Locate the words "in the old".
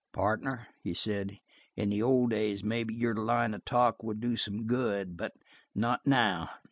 1.77-2.31